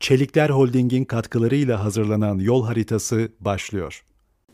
[0.00, 4.04] Çelikler Holding'in katkılarıyla hazırlanan yol haritası başlıyor.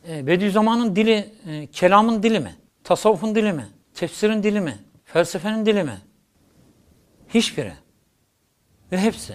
[0.09, 2.55] E, Bediüzzaman'ın dili, e, kelamın dili mi?
[2.85, 3.67] Tasavvufun dili mi?
[3.95, 4.79] Tefsirin dili mi?
[5.05, 5.99] Felsefenin dili mi?
[7.29, 7.73] Hiçbiri.
[8.93, 9.35] Ve hepsi.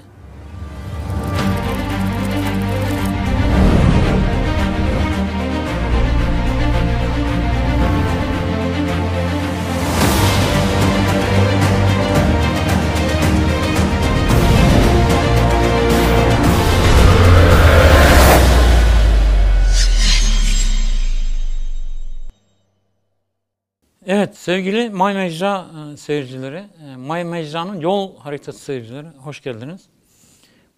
[24.42, 29.90] Sevgili May Mecra e, seyircileri, e, May Mecra'nın yol haritası seyircileri hoş geldiniz.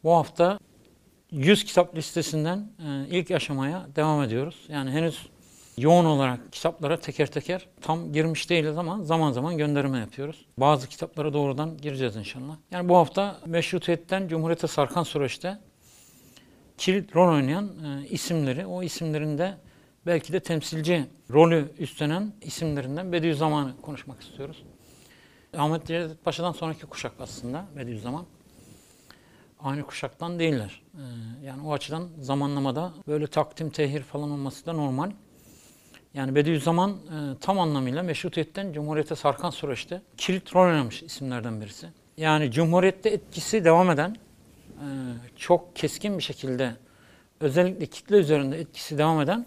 [0.04, 0.60] Bu hafta
[1.32, 4.56] 100 kitap listesinden e, ilk aşamaya devam ediyoruz.
[4.70, 5.28] Yani henüz
[5.78, 10.46] yoğun olarak kitaplara teker teker tam girmiş değiliz ama zaman zaman gönderme yapıyoruz.
[10.58, 12.56] Bazı kitaplara doğrudan gireceğiz inşallah.
[12.72, 15.58] Yani bu hafta meşrutiyetten Cumhuriyete sarkan süreçte
[16.78, 17.72] kilit rol oynayan
[18.10, 19.58] isimleri, o isimlerin de
[20.06, 24.64] belki de temsilci rolü üstlenen isimlerinden Bediüzzaman'ı konuşmak istiyoruz.
[25.58, 28.26] Ahmet Cevdet Paşa'dan sonraki kuşak aslında Bediüzzaman.
[29.60, 30.82] Aynı kuşaktan değiller.
[30.94, 31.00] Ee,
[31.46, 35.12] yani o açıdan zamanlamada böyle takdim, tehir falan olması da normal.
[36.14, 41.88] Yani Bediüzzaman e, tam anlamıyla meşrutiyetten Cumhuriyete sarkan süreçte kilit rol oynamış isimlerden birisi.
[42.18, 44.16] Yani Cumhuriyette etkisi devam eden,
[44.70, 44.88] e,
[45.36, 46.76] çok keskin bir şekilde
[47.40, 49.46] özellikle kitle üzerinde etkisi devam eden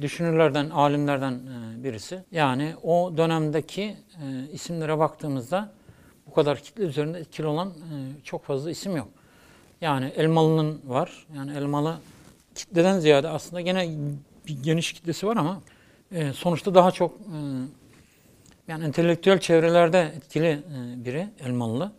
[0.00, 2.24] düşünürlerden, alimlerden e, birisi.
[2.32, 5.72] Yani o dönemdeki e, isimlere baktığımızda
[6.26, 7.74] bu kadar kitle üzerinde etkili olan e,
[8.24, 9.08] çok fazla isim yok.
[9.80, 11.26] Yani Elmalı'nın var.
[11.36, 11.96] Yani Elmalı
[12.54, 13.88] kitleden ziyade aslında gene
[14.46, 15.60] bir geniş kitlesi var ama
[16.34, 17.18] sonuçta daha çok
[18.68, 20.62] yani entelektüel çevrelerde etkili
[20.96, 21.92] biri Elmalı.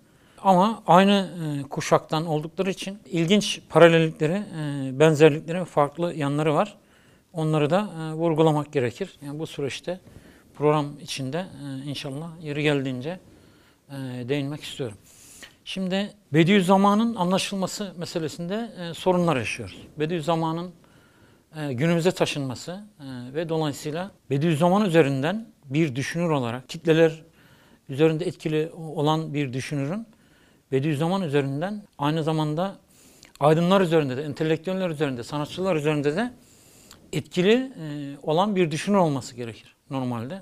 [0.44, 1.30] Ama aynı
[1.70, 4.44] kuşaktan oldukları için ilginç paralellikleri,
[5.00, 6.78] benzerlikleri, farklı yanları var.
[7.34, 9.20] Onları da e, vurgulamak gerekir.
[9.26, 10.00] Yani bu süreçte
[10.56, 13.20] program içinde e, inşallah yeri geldiğince
[13.90, 13.96] e,
[14.30, 14.98] değinmek istiyorum.
[15.66, 19.88] Şimdi Bediüzzaman'ın anlaşılması meselesinde e, sorunlar yaşıyoruz.
[20.00, 20.72] Bediüzzaman'ın
[21.56, 27.24] e, günümüze taşınması e, ve dolayısıyla Bediüzzaman üzerinden bir düşünür olarak kitleler
[27.90, 30.08] üzerinde etkili olan bir düşünürün
[30.72, 32.76] Bediüzzaman üzerinden aynı zamanda
[33.40, 36.34] aydınlar üzerinde de, entelektüeller üzerinde, sanatçılar üzerinde de
[37.14, 40.42] etkili e, olan bir düşünür olması gerekir normalde.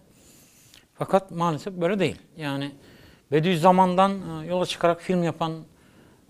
[0.94, 2.16] Fakat maalesef böyle değil.
[2.38, 2.72] Yani
[3.31, 5.53] Bediüzzaman'dan e, yola çıkarak film yapan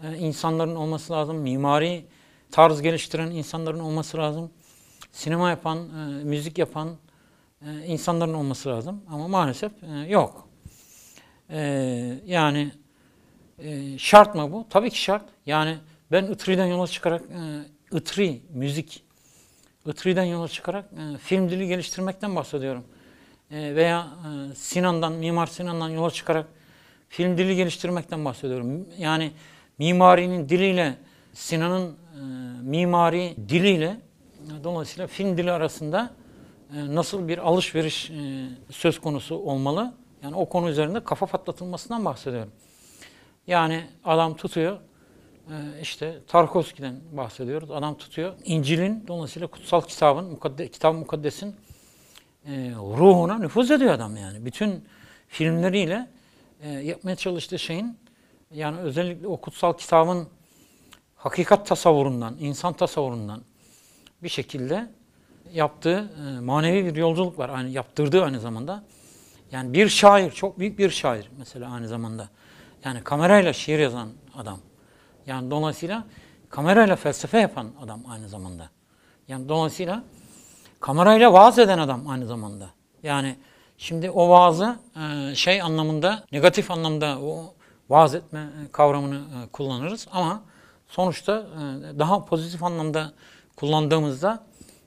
[0.04, 1.38] e, insanların olması lazım.
[1.38, 2.06] Mimari
[2.52, 4.52] tarz geliştiren insanların olması lazım.
[5.12, 5.78] Sinema yapan,
[6.24, 6.90] müzik yapan
[7.86, 9.02] insanların olması lazım.
[9.10, 9.72] Ama maalesef
[10.08, 10.48] yok.
[12.26, 12.72] Yani
[13.98, 14.66] şart mı bu?
[14.70, 15.26] Tabii ki şart.
[15.46, 15.78] Yani
[16.12, 17.22] ben Itri'den yola çıkarak
[17.92, 19.04] Itri, müzik
[19.86, 22.84] Itri'den yola çıkarak e, film dili geliştirmekten bahsediyorum.
[23.52, 24.08] E, veya
[24.52, 26.48] e, Sinan'dan, Mimar Sinan'dan yola çıkarak
[27.10, 28.88] film dili geliştirmekten bahsediyorum.
[28.98, 29.32] Yani
[29.78, 30.98] mimarinin diliyle
[31.34, 32.22] Sinan'ın e,
[32.62, 33.86] mimari diliyle
[34.46, 36.14] e, dolayısıyla film dili arasında
[36.76, 39.94] e, nasıl bir alışveriş e, söz konusu olmalı?
[40.24, 42.52] Yani o konu üzerinde kafa patlatılmasından bahsediyorum.
[43.48, 44.78] Yani adam tutuyor,
[45.82, 47.72] işte Tarkovski'den bahsediyoruz.
[47.72, 48.34] Adam tutuyor.
[48.46, 51.56] İncil'in dolayısıyla kutsal kitabın, mukadde, kitab mukaddesin
[52.46, 54.46] e, ruhuna nüfuz ediyor adam yani.
[54.46, 54.86] Bütün
[55.28, 56.08] filmleriyle
[56.62, 57.98] e, yapmaya çalıştığı şeyin
[58.52, 60.28] yani özellikle o kutsal kitabın
[61.16, 63.42] hakikat tasavvurundan, insan tasavvurundan
[64.24, 64.90] bir şekilde
[65.54, 67.50] yaptığı e, manevi bir yolculuk var.
[67.50, 68.84] Yani yaptırdığı aynı zamanda.
[69.52, 72.30] Yani bir şair, çok büyük bir şair mesela aynı zamanda.
[72.86, 74.60] Yani kamerayla şiir yazan adam.
[75.30, 76.04] Yani dolayısıyla
[76.50, 78.70] kamerayla felsefe yapan adam aynı zamanda.
[79.28, 80.04] Yani dolayısıyla
[80.80, 82.70] kamerayla vaaz eden adam aynı zamanda.
[83.04, 83.36] Yani
[83.78, 87.54] şimdi o vaazı e, şey anlamında, negatif anlamda o
[87.90, 90.44] vaaz etme e, kavramını e, kullanırız ama
[90.88, 91.48] sonuçta
[92.00, 93.12] daha pozitif anlamda
[93.56, 94.44] kullandığımızda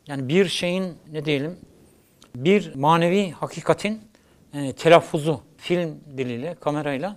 [0.06, 1.59] yani bir şeyin ne diyelim
[2.35, 4.00] bir manevi hakikatin
[4.77, 7.17] telaffuzu film diliyle, kamerayla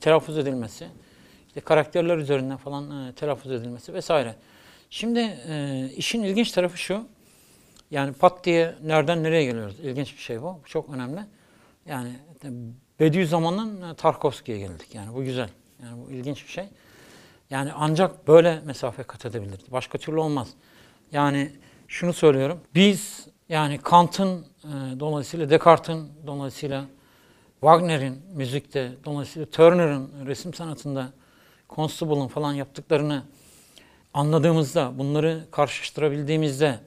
[0.00, 0.88] telaffuz edilmesi
[1.58, 4.34] işte karakterler üzerinden falan e, telaffuz edilmesi vesaire.
[4.90, 7.06] Şimdi e, işin ilginç tarafı şu.
[7.90, 9.80] Yani pat diye nereden nereye geliyoruz?
[9.80, 10.60] İlginç bir şey bu.
[10.64, 11.20] Çok önemli.
[11.86, 12.12] Yani
[13.00, 14.94] Bediüzzaman'dan e, Tarkovski'ye geldik.
[14.94, 15.48] Yani bu güzel.
[15.82, 16.64] Yani bu ilginç bir şey.
[17.50, 19.72] Yani ancak böyle mesafe kat edebiliriz.
[19.72, 20.48] Başka türlü olmaz.
[21.12, 21.52] Yani
[21.88, 22.60] şunu söylüyorum.
[22.74, 26.84] Biz yani Kant'ın e, dolayısıyla Descartes'in dolayısıyla
[27.60, 31.17] Wagner'in müzikte dolayısıyla Turner'ın resim sanatında
[31.68, 33.22] Constable'ın falan yaptıklarını
[34.14, 36.78] anladığımızda, bunları karşılaştırabildiğimizde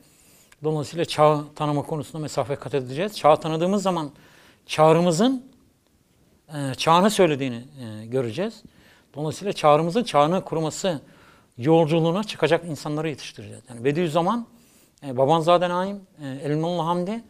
[0.63, 3.17] dolayısıyla çağı tanıma konusunda mesafe kat edeceğiz.
[3.17, 4.11] Çağı tanıdığımız zaman
[4.65, 5.45] çağrımızın
[6.53, 8.63] e, çağını söylediğini e, göreceğiz.
[9.13, 11.01] Dolayısıyla çağrımızın çağını kurması
[11.57, 13.63] yolculuğuna çıkacak insanları yetiştireceğiz.
[13.69, 14.47] Yani Bediüzzaman,
[15.05, 17.23] e, Babanzade Naim, e, Elmalı Hamdi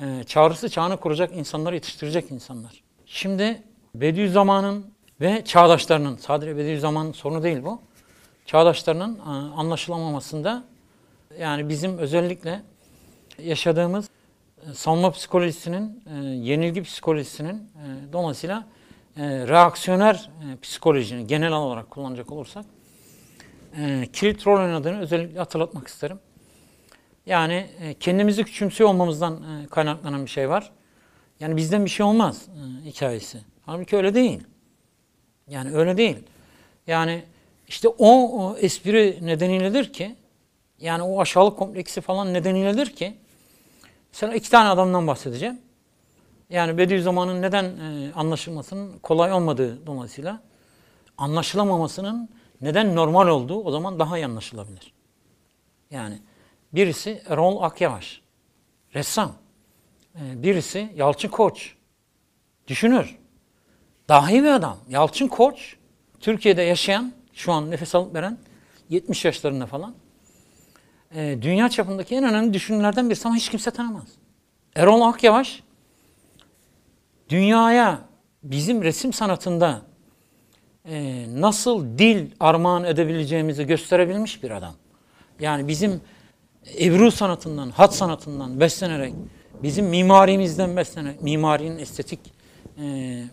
[0.00, 2.82] e, çağrısı çağını kuracak insanları yetiştirecek insanlar.
[3.06, 3.62] Şimdi
[3.94, 7.80] Bediüzzaman'ın ve çağdaşlarının, sadece Bediüzzaman sorunu değil bu,
[8.46, 9.22] çağdaşlarının e,
[9.56, 10.64] anlaşılamamasında
[11.38, 12.62] yani bizim özellikle
[13.38, 14.10] yaşadığımız
[14.70, 17.70] e, savunma psikolojisinin, e, yenilgi psikolojisinin
[18.12, 18.66] dolayısıyla
[19.18, 20.30] reaksiyoner
[20.62, 22.64] psikolojinin genel olarak kullanacak olursak
[24.12, 26.18] kilit rol oynadığını özellikle hatırlatmak isterim.
[27.26, 27.66] Yani
[28.00, 30.72] kendimizi küçümsüyor olmamızdan kaynaklanan bir şey var.
[31.40, 32.46] Yani bizden bir şey olmaz
[32.84, 33.40] hikayesi.
[33.66, 34.42] Halbuki öyle değil.
[35.48, 36.16] Yani öyle değil.
[36.86, 37.24] Yani
[37.68, 40.16] işte o, o espri nedeniyledir ki
[40.80, 43.14] yani o aşağılık kompleksi falan nedeniyledir ki
[44.12, 45.60] mesela iki tane adamdan bahsedeceğim.
[46.50, 50.42] Yani Bediüzzaman'ın neden e, anlaşılmasının kolay olmadığı dolayısıyla
[51.18, 52.28] anlaşılamamasının
[52.60, 54.92] neden normal olduğu o zaman daha iyi anlaşılabilir.
[55.90, 56.18] Yani
[56.72, 58.20] birisi Erol Akyavaş,
[58.94, 59.32] ressam.
[60.14, 61.74] E, birisi Yalçın Koç,
[62.68, 63.16] düşünür.
[64.08, 64.78] Dahi bir adam.
[64.88, 65.76] Yalçın Koç,
[66.20, 68.38] Türkiye'de yaşayan, şu an nefes alıp veren,
[68.88, 69.94] 70 yaşlarında falan.
[71.14, 74.08] E, dünya çapındaki en önemli düşünürlerden birisi ama hiç kimse tanımaz.
[74.76, 75.62] Erol Akyavaş,
[77.28, 78.00] dünyaya
[78.42, 79.82] bizim resim sanatında
[80.84, 84.74] e, nasıl dil armağan edebileceğimizi gösterebilmiş bir adam.
[85.40, 86.00] Yani bizim
[86.80, 89.14] Ebru sanatından, hat sanatından beslenerek,
[89.62, 92.20] bizim mimarimizden beslenerek, mimarinin estetik
[92.78, 93.24] e,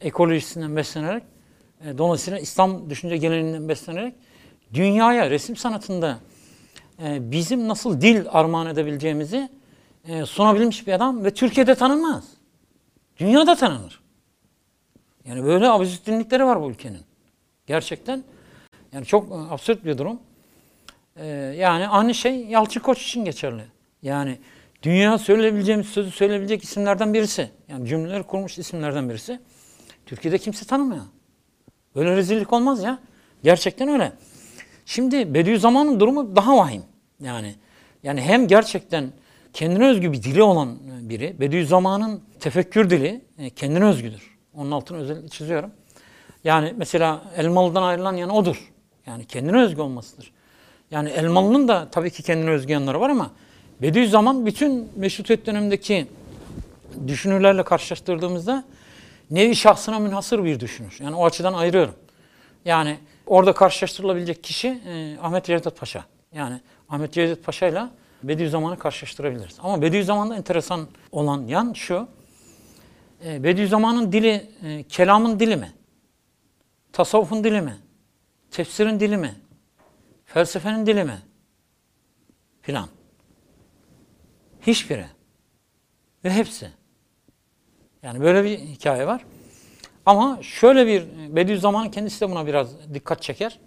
[0.00, 1.22] ekolojisinden beslenerek,
[1.84, 4.14] e, dolayısıyla İslam düşünce geleneğinden beslenerek,
[4.74, 6.18] dünyaya resim sanatında
[7.02, 9.48] e, bizim nasıl dil armağan edebileceğimizi
[10.08, 12.24] e, sunabilmiş bir adam ve Türkiye'de tanınmaz.
[13.18, 14.00] Dünyada tanınır.
[15.24, 17.00] Yani böyle absürtlikleri var bu ülkenin.
[17.66, 18.24] Gerçekten
[18.92, 20.20] yani çok e, absürt bir durum.
[21.20, 21.26] Ee,
[21.58, 23.62] yani aynı şey Yalçın Koç için geçerli.
[24.02, 24.38] Yani
[24.82, 27.50] dünya söyleyebileceğimiz sözü söyleyebilecek isimlerden birisi.
[27.68, 29.40] Yani cümleleri kurmuş isimlerden birisi.
[30.08, 31.04] Türkiye'de kimse tanımıyor.
[31.96, 32.98] Böyle rezillik olmaz ya.
[33.42, 34.12] Gerçekten öyle.
[34.86, 36.82] Şimdi Bediüzzaman'ın durumu daha vahim.
[37.20, 37.54] Yani
[38.02, 39.12] yani hem gerçekten
[39.52, 41.40] kendine özgü bir dili olan biri.
[41.40, 44.36] Bediüzzaman'ın tefekkür dili e, kendine özgüdür.
[44.54, 45.70] Onun altını özellikle çiziyorum.
[46.44, 48.72] Yani mesela Elmalı'dan ayrılan yani odur.
[49.06, 50.32] Yani kendine özgü olmasıdır.
[50.90, 53.30] Yani Elmalı'nın da tabii ki kendine özgü yanları var ama
[53.82, 56.06] Bediüzzaman bütün Meşrutiyet dönemindeki
[57.06, 58.64] düşünürlerle karşılaştırdığımızda
[59.30, 60.98] nevi şahsına münhasır bir düşünür.
[61.00, 61.94] Yani o açıdan ayırıyorum.
[62.64, 66.04] Yani orada karşılaştırılabilecek kişi e, Ahmet Cevdet Paşa.
[66.32, 67.84] Yani Ahmet Cevdet Paşa ile
[68.22, 69.56] Bediüzzaman'ı karşılaştırabiliriz.
[69.62, 72.08] Ama Bediüzzaman'da enteresan olan yan şu.
[73.24, 75.72] E, Bediüzzaman'ın dili e, kelamın dili mi?
[76.92, 77.76] Tasavvufun dili mi?
[78.50, 79.34] Tefsirin dili mi?
[80.24, 81.18] Felsefenin dili mi?
[82.62, 82.88] Filan.
[84.66, 85.06] Hiçbiri.
[86.24, 86.70] Ve hepsi.
[88.02, 89.24] Yani böyle bir hikaye var.
[90.06, 91.04] Ama şöyle bir,
[91.36, 93.58] Bediüzzaman'ın kendisi de buna biraz dikkat çeker.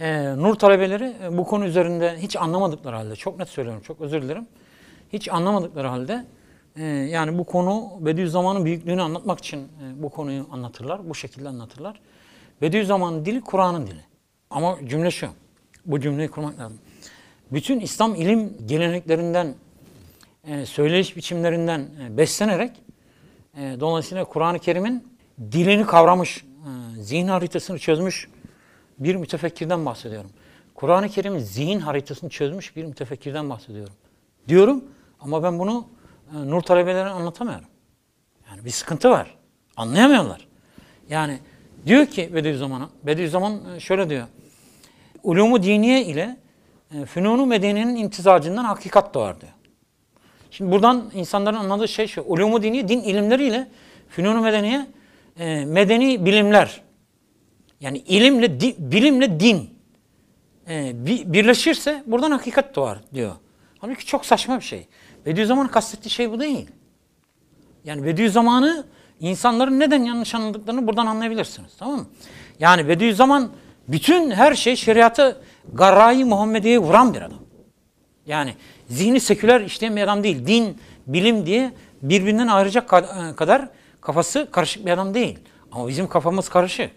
[0.00, 4.22] Ee, Nur talebeleri e, bu konu üzerinde hiç anlamadıkları halde, çok net söylüyorum, çok özür
[4.22, 4.46] dilerim.
[5.12, 6.24] Hiç anlamadıkları halde,
[6.76, 12.00] e, yani bu konu Bediüzzaman'ın büyüklüğünü anlatmak için e, bu konuyu anlatırlar, bu şekilde anlatırlar.
[12.62, 14.00] Bediüzzaman'ın dili Kur'an'ın dili.
[14.50, 15.28] Ama cümle şu,
[15.86, 16.78] bu cümleyi kurmak lazım.
[17.52, 19.54] Bütün İslam ilim geleneklerinden,
[20.44, 22.72] e, söyleyiş biçimlerinden e, beslenerek,
[23.56, 25.08] e, dolayısıyla Kur'an-ı Kerim'in
[25.52, 26.44] dilini kavramış,
[26.98, 28.28] e, zihin haritasını çözmüş
[28.98, 30.30] bir mütefekkirden bahsediyorum.
[30.74, 33.94] Kur'an-ı Kerim'in zihin haritasını çözmüş bir mütefekkirden bahsediyorum.
[34.48, 34.84] Diyorum
[35.20, 35.88] ama ben bunu
[36.34, 37.66] e, nur talebelerine anlatamıyorum.
[38.50, 39.34] Yani bir sıkıntı var.
[39.76, 40.48] Anlayamıyorlar.
[41.08, 41.38] Yani
[41.86, 44.26] diyor ki Bediüzzaman'a, Bediüzzaman e, şöyle diyor.
[45.22, 46.36] Ulumu diniye ile
[47.06, 49.52] fünunu medeniyenin imtizacından hakikat doğar diyor.
[50.52, 52.22] Şimdi buradan insanların anladığı şey şu.
[52.22, 53.68] Ulumu diniye din ilimleriyle
[54.08, 54.86] fünunu medeniye
[55.38, 56.80] e, medeni bilimler.
[57.80, 59.70] Yani ilimle, di, bilimle din
[60.68, 63.32] e, bi, birleşirse buradan hakikat doğar diyor.
[63.78, 64.86] Halbuki çok saçma bir şey.
[65.26, 66.70] Bediüzzaman'ın kastettiği şey bu değil.
[67.84, 68.86] Yani Bediüzzaman'ı
[69.20, 71.72] insanların neden yanlış anladıklarını buradan anlayabilirsiniz.
[71.78, 72.06] Tamam mı?
[72.58, 73.50] Yani Bediüzzaman
[73.88, 75.42] bütün her şey şeriatı
[75.72, 77.42] garayı Muhammediye'ye vuran bir adam.
[78.26, 78.54] Yani
[78.92, 80.46] zihni seküler işleyen bir adam değil.
[80.46, 81.72] Din, bilim diye
[82.02, 82.88] birbirinden ayıracak
[83.36, 83.68] kadar
[84.00, 85.38] kafası karışık bir adam değil.
[85.72, 86.90] Ama bizim kafamız karışık.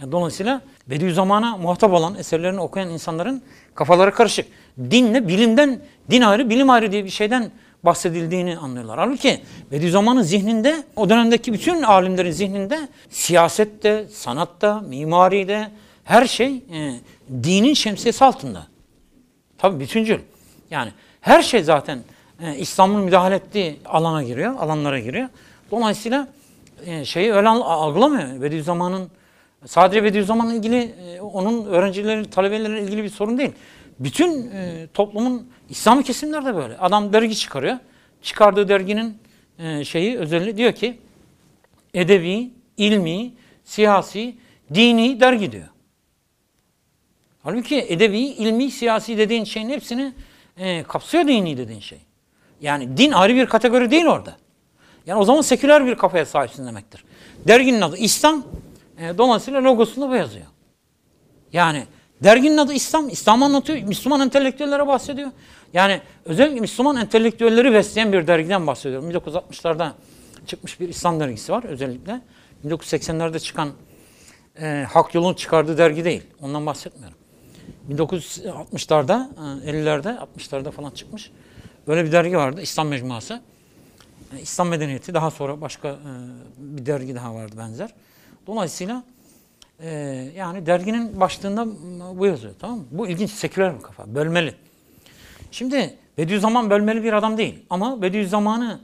[0.00, 3.42] Yani dolayısıyla Bediüzzaman'a muhatap olan, eserlerini okuyan insanların
[3.74, 4.46] kafaları karışık.
[4.78, 5.80] Dinle, bilimden,
[6.10, 7.50] din ayrı, bilim ayrı diye bir şeyden
[7.82, 8.98] bahsedildiğini anlıyorlar.
[8.98, 9.40] Halbuki
[9.72, 15.70] Bediüzzaman'ın zihninde, o dönemdeki bütün alimlerin zihninde siyasette, sanatta, mimaride
[16.04, 17.00] her şey e,
[17.42, 18.66] dinin şemsiyesi altında.
[19.58, 20.18] Tabii bütüncül.
[20.70, 20.90] Yani
[21.26, 21.98] her şey zaten
[22.40, 25.28] e, İslam'ın müdahale ettiği alana giriyor, alanlara giriyor.
[25.70, 26.28] Dolayısıyla
[26.86, 28.42] e, şeyi öyle al- algılamıyor.
[28.42, 29.10] Bediüzzaman'ın
[29.64, 33.52] sadece Bediüzzaman'la ilgili e, onun öğrencileri, talebeleriyle ilgili bir sorun değil.
[34.00, 36.78] Bütün e, toplumun İslami kesimler de böyle.
[36.78, 37.76] Adam dergi çıkarıyor.
[38.22, 39.18] Çıkardığı derginin
[39.58, 40.98] e, şeyi özelliği diyor ki
[41.94, 43.32] edebi, ilmi,
[43.64, 44.36] siyasi,
[44.74, 45.68] dini dergi diyor.
[47.42, 50.12] Halbuki edebi, ilmi, siyasi dediğin şeyin hepsini
[50.56, 51.98] e, kapsıyor dini dediğin şey.
[52.60, 54.36] Yani din ayrı bir kategori değil orada.
[55.06, 57.04] Yani o zaman seküler bir kafaya sahipsin demektir.
[57.48, 58.44] Derginin adı İslam,
[58.98, 60.46] e, dolayısıyla logosunda bu yazıyor.
[61.52, 61.86] Yani
[62.22, 65.30] derginin adı İslam, İslam anlatıyor, Müslüman entelektüellere bahsediyor.
[65.72, 69.10] Yani özellikle Müslüman entelektüelleri besleyen bir dergiden bahsediyorum.
[69.10, 69.90] 1960'larda
[70.46, 72.20] çıkmış bir İslam dergisi var özellikle.
[72.66, 73.68] 1980'lerde çıkan
[74.60, 76.22] e, Hak Yol'un çıkardığı dergi değil.
[76.42, 77.18] Ondan bahsetmiyorum.
[77.90, 79.28] 1960'larda,
[79.64, 81.30] e, 50'lerde, 60'larda falan çıkmış.
[81.86, 83.42] Böyle bir dergi vardı, İslam Mecmuası.
[84.36, 85.96] E, İslam Medeniyeti, daha sonra başka e,
[86.58, 87.90] bir dergi daha vardı benzer.
[88.46, 89.04] Dolayısıyla
[89.80, 89.88] e,
[90.36, 91.66] yani derginin başlığında
[92.18, 92.84] bu yazıyor, tamam mı?
[92.90, 94.54] Bu ilginç, seküler bir kafa, bölmeli.
[95.50, 98.80] Şimdi Bediüzzaman bölmeli bir adam değil ama Bediüzzaman'ı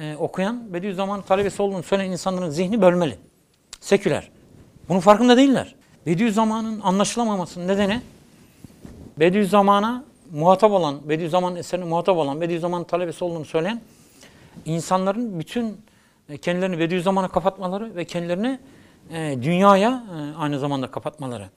[0.00, 3.18] e, okuyan, Bediüzzaman'ın talebesi olduğunu söyleyen insanların zihni bölmeli,
[3.80, 4.30] seküler.
[4.88, 5.74] Bunun farkında değiller.
[6.06, 8.02] Bediüzzaman'ın anlaşılamamasının nedeni
[9.18, 13.80] Bediüzzaman'a muhatap olan, Bediüzzaman'ın eserine muhatap olan, Bediüzzaman'ın talebesi olduğunu söyleyen
[14.64, 15.80] insanların bütün
[16.28, 18.58] e, kendilerini Bediüzzaman'a kapatmaları ve kendilerini
[19.10, 21.48] e, dünyaya e, aynı zamanda kapatmaları.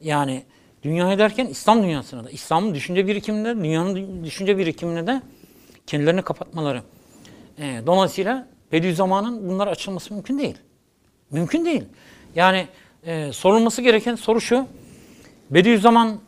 [0.00, 0.42] Yani
[0.82, 5.22] dünyaya derken İslam dünyasına da, İslam'ın düşünce birikiminde, dünyanın düşünce birikimine de
[5.86, 6.82] kendilerini kapatmaları.
[7.86, 10.56] Dolayısıyla Bediüzzaman'ın bunlar açılması mümkün değil.
[11.30, 11.84] Mümkün değil.
[12.34, 12.66] Yani
[13.04, 14.66] e, sorulması gereken soru şu.
[15.50, 16.18] Bediüzzaman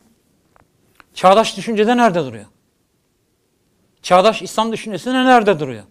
[1.13, 2.45] çağdaş düşüncede nerede duruyor?
[4.01, 5.83] Çağdaş İslam düşüncesinde nerede duruyor?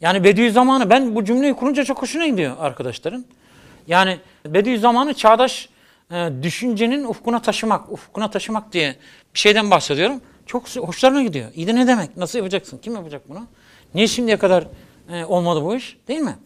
[0.00, 3.24] Yani Bediüzzaman'ı ben bu cümleyi kurunca çok hoşuna gidiyor arkadaşların.
[3.86, 5.68] Yani Bediüzzaman'ı çağdaş
[6.10, 8.96] e, düşüncenin ufkuna taşımak, ufkuna taşımak diye
[9.34, 10.20] bir şeyden bahsediyorum.
[10.46, 11.50] Çok hoşlarına gidiyor.
[11.54, 12.16] İyi de ne demek?
[12.16, 12.78] Nasıl yapacaksın?
[12.78, 13.46] Kim yapacak bunu?
[13.94, 14.64] Niye şimdiye kadar
[15.12, 15.96] e, olmadı bu iş?
[16.08, 16.36] Değil mi?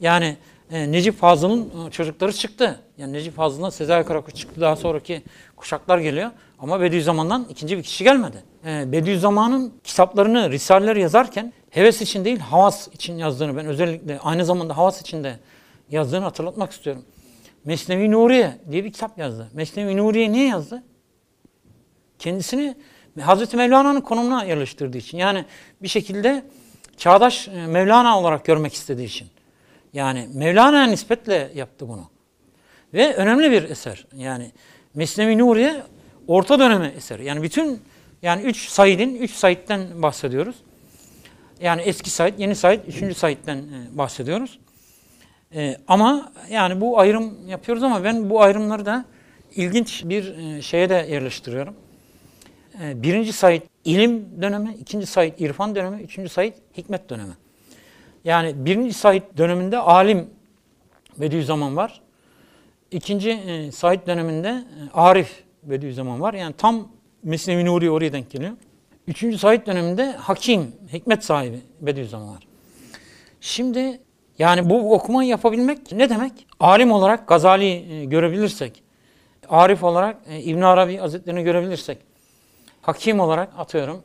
[0.00, 0.36] Yani
[0.70, 2.80] e, Necip Fazıl'ın e, çocukları çıktı.
[2.98, 4.60] Yani Necip Fazıl'dan Sezai Karakoç çıktı.
[4.60, 5.22] Daha sonraki
[5.56, 6.30] kuşaklar geliyor.
[6.58, 8.42] Ama Bediüzzaman'dan ikinci bir kişi gelmedi.
[8.66, 14.76] E, Bediüzzaman'ın kitaplarını, risaleler yazarken heves için değil, havas için yazdığını ben özellikle aynı zamanda
[14.76, 15.36] havas için de
[15.90, 17.04] yazdığını hatırlatmak istiyorum.
[17.64, 19.48] Mesnevi Nuriye diye bir kitap yazdı.
[19.52, 20.82] Mesnevi Nuriye niye yazdı?
[22.18, 22.76] Kendisini
[23.20, 25.18] Hazreti Mevlana'nın konumuna yerleştirdiği için.
[25.18, 25.44] Yani
[25.82, 26.44] bir şekilde
[26.96, 29.28] çağdaş Mevlana olarak görmek istediği için.
[29.92, 32.10] Yani Mevlana'ya nispetle yaptı bunu.
[32.94, 34.06] Ve önemli bir eser.
[34.16, 34.52] Yani
[34.94, 35.82] Mesnevi Nuriye
[36.26, 37.24] orta dönemi eseri.
[37.24, 37.82] Yani bütün
[38.22, 40.56] yani 3 Said'in 3 Said'den bahsediyoruz.
[41.60, 43.16] Yani eski Said, yeni Said, 3.
[43.16, 44.58] Said'den e, bahsediyoruz.
[45.54, 49.04] E, ama yani bu ayrım yapıyoruz ama ben bu ayrımları da
[49.54, 51.74] ilginç bir e, şeye de yerleştiriyorum.
[52.82, 57.32] E, birinci Said ilim dönemi, ikinci Said irfan dönemi, üçüncü Said hikmet dönemi.
[58.24, 60.30] Yani birinci Said döneminde alim
[61.16, 62.00] Bediüzzaman var.
[62.90, 66.34] İkinci e, Said döneminde e, Arif Bediüzzaman var.
[66.34, 66.88] Yani tam
[67.22, 68.52] Mesnevi Nuri oraya denk geliyor.
[69.06, 72.46] Üçüncü Said döneminde hakim, hikmet sahibi Bediüzzaman var.
[73.40, 74.00] Şimdi
[74.38, 76.32] yani bu okumayı yapabilmek ne demek?
[76.60, 78.82] Alim olarak Gazali e, görebilirsek,
[79.48, 81.98] Arif olarak e, İbn Arabi Hazretlerini görebilirsek,
[82.82, 84.02] hakim olarak atıyorum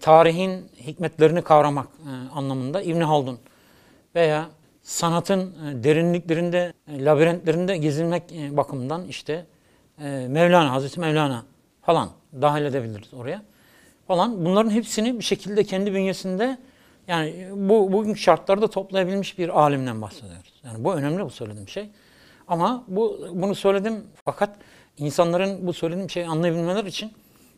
[0.00, 3.38] tarihin hikmetlerini kavramak e, anlamında İbn Haldun
[4.14, 4.46] veya
[4.82, 9.46] sanatın e, derinliklerinde, e, labirentlerinde gezinmek bakımından işte
[10.28, 11.44] Mevlana, Hazreti Mevlana
[11.82, 12.10] falan
[12.42, 13.42] dahil edebiliriz oraya
[14.06, 14.44] falan.
[14.44, 16.58] Bunların hepsini bir şekilde kendi bünyesinde
[17.08, 20.60] yani bu bugünkü şartlarda toplayabilmiş bir alimden bahsediyoruz.
[20.64, 21.90] Yani bu önemli bu söylediğim şey.
[22.48, 24.56] Ama bu bunu söyledim fakat
[24.98, 27.12] insanların bu söylediğim şeyi anlayabilmeleri için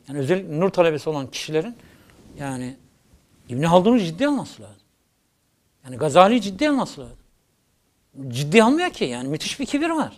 [0.08, 1.76] yani özellikle nur talebesi olan kişilerin
[2.38, 2.76] yani
[3.48, 4.82] İbn Haldun'u ciddi alması lazım.
[5.84, 7.16] Yani Gazali'yi ciddi alması lazım.
[8.28, 10.12] Ciddi almıyor ki yani müthiş bir kibir var.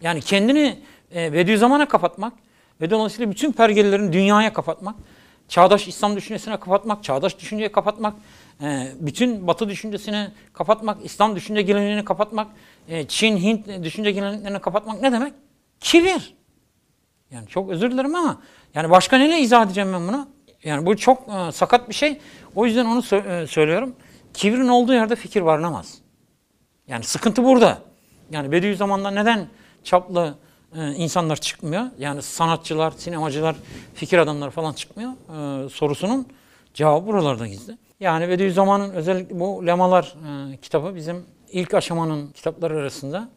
[0.00, 0.78] Yani kendini
[1.14, 2.32] e, Bediüzzaman'a kapatmak
[2.80, 4.96] ve dolayısıyla bütün pergelilerini dünyaya kapatmak,
[5.48, 8.14] çağdaş İslam düşüncesine kapatmak, çağdaş düşünceye kapatmak,
[8.62, 12.48] e, bütün Batı düşüncesine kapatmak, İslam düşünce geleneğini kapatmak,
[12.88, 15.32] e, Çin, Hint düşünce geleneklerini kapatmak ne demek?
[15.80, 16.34] Kibir.
[17.30, 18.42] Yani çok özür dilerim ama
[18.74, 20.28] yani başka neyle izah edeceğim ben bunu?
[20.64, 22.18] Yani bu çok e, sakat bir şey.
[22.54, 23.96] O yüzden onu sö- e, söylüyorum.
[24.34, 25.98] Kibrin olduğu yerde fikir varlamaz.
[26.88, 27.82] Yani sıkıntı burada.
[28.30, 29.48] Yani Bediüzzaman'da neden
[29.84, 30.34] çaplı
[30.76, 31.84] e, insanlar çıkmıyor?
[31.98, 33.56] Yani sanatçılar, sinemacılar,
[33.94, 36.26] fikir adamları falan çıkmıyor e, sorusunun
[36.74, 37.78] cevabı buralarda gizli.
[38.00, 40.14] Yani Bediüzzaman'ın özellikle bu Lemalar
[40.52, 43.28] e, kitabı bizim ilk aşamanın kitapları arasında.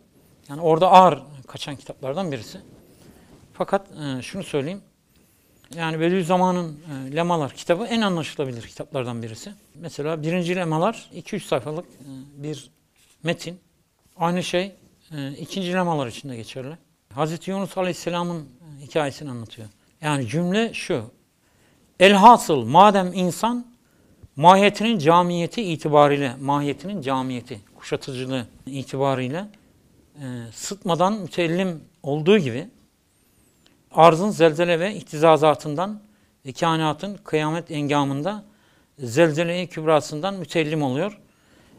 [0.49, 2.59] Yani orada ağır kaçan kitaplardan birisi.
[3.53, 4.81] Fakat e, şunu söyleyeyim.
[5.77, 9.53] Yani Bediüzzaman'ın e, Lemalar kitabı en anlaşılabilir kitaplardan birisi.
[9.75, 12.69] Mesela birinci Lemalar 2-3 sayfalık e, bir
[13.23, 13.59] metin.
[14.17, 14.71] Aynı şey
[15.11, 16.77] e, ikinci lemalar için de geçerli.
[17.13, 19.67] Hazreti Yunus Aleyhisselam'ın e, hikayesini anlatıyor.
[20.01, 21.03] Yani cümle şu.
[21.99, 23.65] Elhasıl madem insan
[24.35, 29.45] mahiyetinin camiyeti itibariyle, mahiyetinin camiyeti, kuşatıcılığı itibariyle
[30.15, 32.67] e, sıtmadan mütellim olduğu gibi
[33.95, 36.01] arzın zelzele ve ihtizazatından
[36.45, 38.43] ve kainatın kıyamet engamında
[38.99, 41.19] zelzele-i kübrasından mütellim oluyor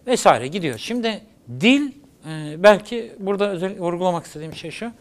[0.06, 0.78] vesaire gidiyor.
[0.78, 1.20] Şimdi
[1.60, 1.92] dil
[2.26, 4.92] e, belki burada özel vurgulamak istediğim şey şu.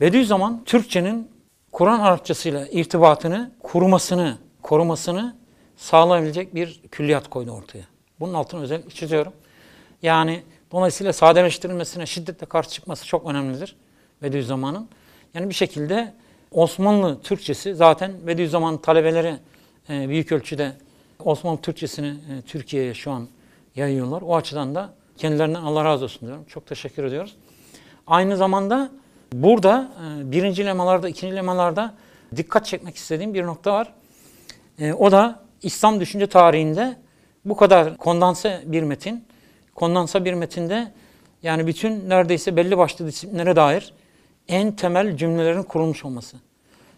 [0.00, 1.30] Bediüzzaman Türkçenin
[1.72, 5.36] Kur'an Arapçasıyla irtibatını, kurumasını, korumasını
[5.76, 7.84] sağlayabilecek bir külliyat koydu ortaya.
[8.20, 9.32] Bunun altını özellikle çiziyorum.
[10.02, 10.42] Yani
[10.72, 13.76] dolayısıyla sadeleştirilmesine şiddetle karşı çıkması çok önemlidir
[14.22, 14.88] Bediüzzaman'ın.
[15.34, 16.14] Yani bir şekilde
[16.52, 19.34] Osmanlı Türkçesi zaten Bediüzzaman talebeleri
[19.90, 20.72] e, büyük ölçüde
[21.24, 23.28] Osmanlı Türkçesini e, Türkiye'ye şu an
[23.76, 24.22] yayıyorlar.
[24.22, 26.44] O açıdan da kendilerinden Allah razı olsun diyorum.
[26.48, 27.36] Çok teşekkür ediyoruz.
[28.06, 28.90] Aynı zamanda
[29.32, 31.94] burada e, birinci lemalarda, ikinci lemalarda
[32.36, 33.92] dikkat çekmek istediğim bir nokta var.
[34.78, 36.96] E, o da İslam düşünce tarihinde
[37.44, 39.24] bu kadar kondanse bir metin,
[39.74, 40.92] kondansa bir metinde
[41.42, 43.92] yani bütün neredeyse belli başlı disiplinlere dair
[44.48, 46.36] en temel cümlelerin kurulmuş olması.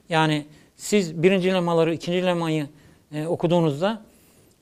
[0.08, 0.46] Yani
[0.76, 2.68] siz birinci lemaları, ikinci lemayı
[3.12, 4.02] e, okuduğunuzda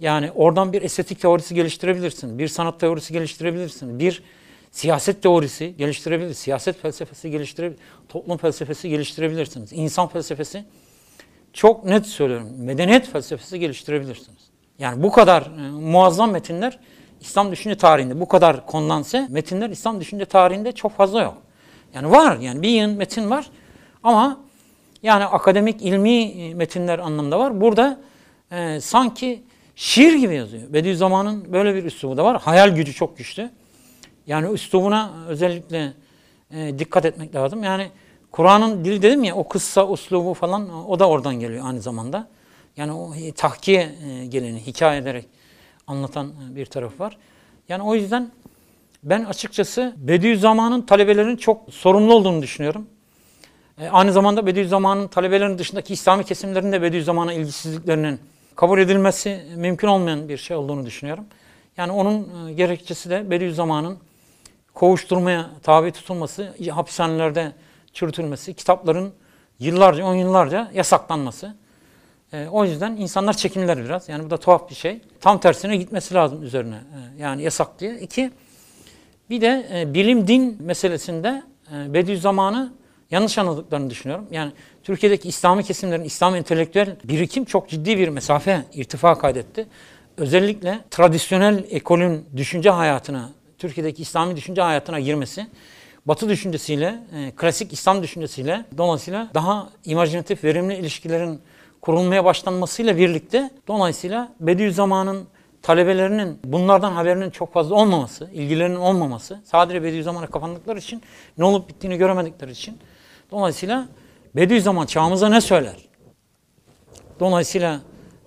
[0.01, 4.23] yani oradan bir estetik teorisi geliştirebilirsin, bir sanat teorisi geliştirebilirsin, bir
[4.71, 10.65] siyaset teorisi geliştirebilir, siyaset felsefesi geliştirebilir, toplum felsefesi geliştirebilirsiniz, insan felsefesi.
[11.53, 14.51] Çok net söylüyorum, medeniyet felsefesi geliştirebilirsiniz.
[14.79, 16.79] Yani bu kadar e, muazzam metinler
[17.21, 21.42] İslam düşünce tarihinde, bu kadar kondanse metinler İslam düşünce tarihinde çok fazla yok.
[21.95, 23.51] Yani var, yani bir yığın metin var
[24.03, 24.41] ama
[25.03, 27.61] yani akademik, ilmi metinler anlamda var.
[27.61, 28.01] Burada
[28.51, 29.43] e, sanki
[29.77, 30.73] şiir gibi yazıyor.
[30.73, 32.41] Bediüzzaman'ın böyle bir üslubu da var.
[32.43, 33.51] Hayal gücü çok güçlü.
[34.27, 35.93] Yani üslubuna özellikle
[36.51, 37.63] e, dikkat etmek lazım.
[37.63, 37.91] Yani
[38.31, 42.29] Kur'an'ın dili dedim ya o kıssa uslubu falan o da oradan geliyor aynı zamanda.
[42.77, 45.27] Yani o tahkiye e, geleni hikaye ederek
[45.87, 47.19] anlatan e, bir tarafı var.
[47.69, 48.31] Yani o yüzden
[49.03, 52.87] ben açıkçası Bediüzzaman'ın talebelerinin çok sorumlu olduğunu düşünüyorum.
[53.79, 58.21] E, aynı zamanda Bediüzzaman'ın talebelerinin dışındaki İslami kesimlerin de Bediüzzaman'a ilgisizliklerinin
[58.57, 61.25] kabul edilmesi mümkün olmayan bir şey olduğunu düşünüyorum.
[61.77, 63.99] Yani onun e, gerekçesi de Bediüzzaman'ın
[64.75, 67.53] kovuşturmaya tabi tutulması, hapishanelerde
[67.93, 69.13] çürütülmesi, kitapların
[69.59, 71.55] yıllarca, on yıllarca yasaklanması.
[72.33, 74.09] E, o yüzden insanlar çekinirler biraz.
[74.09, 75.01] Yani bu da tuhaf bir şey.
[75.21, 76.75] Tam tersine gitmesi lazım üzerine.
[76.75, 78.01] E, yani yasak diye.
[78.01, 78.31] İki,
[79.33, 81.43] bir de e, bilim din meselesinde
[81.75, 82.73] e, Bediüzzaman'ı
[83.11, 84.27] yanlış anladıklarını düşünüyorum.
[84.31, 89.67] Yani Türkiye'deki İslami kesimlerin, İslam entelektüel birikim çok ciddi bir mesafe, irtifa kaydetti.
[90.17, 95.47] Özellikle tradisyonel ekolün düşünce hayatına, Türkiye'deki İslami düşünce hayatına girmesi,
[96.07, 101.41] Batı düşüncesiyle, e, klasik İslam düşüncesiyle dolayısıyla daha imajinatif, verimli ilişkilerin
[101.81, 105.27] kurulmaya başlanmasıyla birlikte dolayısıyla Bediüzzaman'ın
[105.63, 111.03] talebelerinin bunlardan haberinin çok fazla olmaması, ilgilerinin olmaması, sadece Bediüzzaman'a kapandıkları için
[111.39, 112.79] ne olup bittiğini göremedikleri için
[113.31, 113.89] dolayısıyla
[114.37, 115.77] Bediüzzaman çağımıza ne söyler?
[117.21, 117.81] Dolayısıyla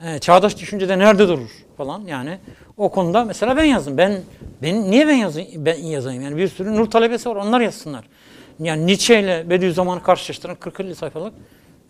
[0.03, 2.39] e, çağdaş düşüncede nerede durur falan yani
[2.77, 3.97] o konuda mesela ben yazdım.
[3.97, 4.21] Ben
[4.61, 6.23] ben niye ben yazayım, ben yazayım?
[6.23, 8.05] Yani bir sürü nur talebesi var onlar yazsınlar.
[8.59, 11.33] Yani Nietzsche ile Bediüzzaman'ı karşılaştıran 40-50 sayfalık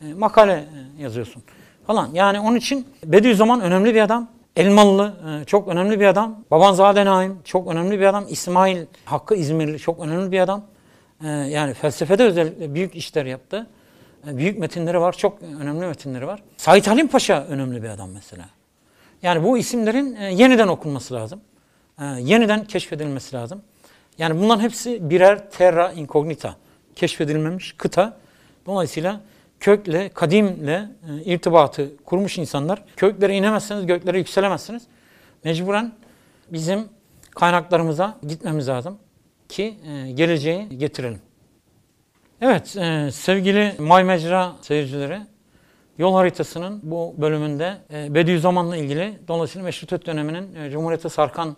[0.02, 1.44] e, makale e, yazıyorsun
[1.88, 2.10] falan.
[2.14, 4.30] Yani onun için Bediüzzaman önemli bir adam.
[4.56, 6.44] Elmalı e, çok önemli bir adam.
[6.52, 8.26] Babanzade Naim çok önemli bir adam.
[8.30, 10.64] İsmail Hakkı İzmirli çok önemli bir adam.
[11.24, 13.68] E, yani felsefede özellikle büyük işler yaptı.
[14.28, 16.44] E, büyük metinleri var, çok önemli metinleri var.
[16.58, 18.46] Said Halim Paşa önemli bir adam mesela.
[19.22, 21.42] Yani bu isimlerin yeniden okunması lazım.
[22.20, 23.62] Yeniden keşfedilmesi lazım.
[24.18, 26.56] Yani bunların hepsi birer terra incognita.
[26.96, 28.18] Keşfedilmemiş kıta.
[28.66, 29.22] Dolayısıyla
[29.66, 32.84] kökle, kadimle e, irtibatı kurmuş insanlar.
[32.96, 34.84] Köklere inemezseniz göklere yükselemezsiniz.
[35.44, 35.94] Mecburen
[36.52, 36.90] bizim
[37.36, 38.98] kaynaklarımıza gitmemiz lazım
[39.50, 41.20] ki e, geleceği getirelim.
[42.42, 45.20] Evet, e, sevgili May Mecra seyircileri,
[45.98, 51.58] yol haritasının bu bölümünde e, Bediüzzaman'la ilgili dolayısıyla Meşrutiyet döneminin e, Cumhuriyete sarkan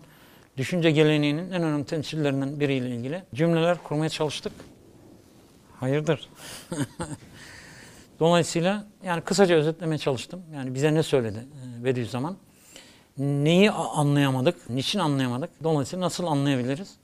[0.58, 4.54] düşünce geleneğinin en önemli temsillerinden biriyle ilgili cümleler kurmaya çalıştık.
[5.80, 6.30] Hayırdır?
[8.20, 10.42] Dolayısıyla yani kısaca özetlemeye çalıştım.
[10.54, 11.46] Yani bize ne söyledi
[11.80, 12.38] e, Bediüzzaman?
[13.18, 15.50] Neyi anlayamadık, niçin anlayamadık?
[15.64, 16.96] Dolayısıyla nasıl anlayabiliriz?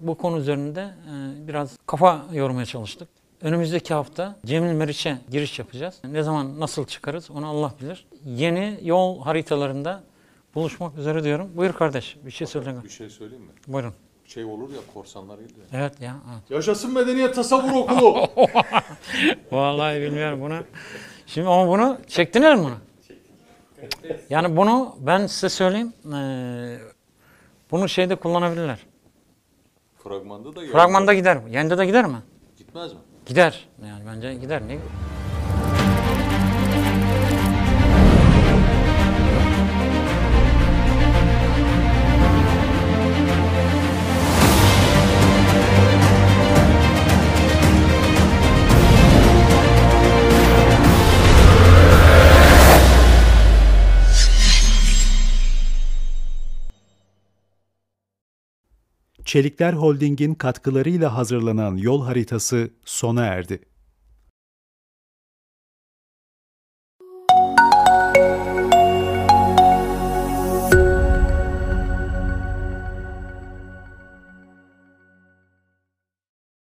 [0.00, 3.08] Bu konu üzerinde e, biraz kafa yormaya çalıştık.
[3.42, 5.94] Önümüzdeki hafta Cemil Meriç'e giriş yapacağız.
[6.04, 8.06] Ne zaman nasıl çıkarız onu Allah bilir.
[8.24, 10.02] Yeni yol haritalarında
[10.54, 11.50] buluşmak üzere diyorum.
[11.56, 12.74] Buyur kardeş bir şey söyle.
[12.84, 13.50] Bir şey söyleyeyim mi?
[13.66, 13.94] Buyurun.
[14.34, 15.66] Şey olur ya korsanlar geliyor.
[15.72, 16.16] Evet ya.
[16.32, 16.50] evet.
[16.50, 18.26] Yaşasın medeniyet tasavvur okulu.
[19.52, 20.64] Vallahi bilmiyorum bunu.
[21.26, 22.76] Şimdi ama bunu çektiler mi bunu?
[24.30, 25.92] Yani bunu ben size söyleyeyim.
[26.04, 26.78] eee,
[27.70, 28.78] bunu şeyde kullanabilirler.
[29.98, 30.60] Fragmanda da.
[30.72, 31.38] Fragmanda gider.
[31.50, 32.18] Yende de gider mi?
[32.58, 32.98] Gitmez mi?
[33.26, 33.68] Gider.
[33.86, 34.62] Yani bence gider.
[34.68, 34.78] Ne?
[59.32, 63.60] Çelikler Holding'in katkılarıyla hazırlanan yol haritası sona erdi.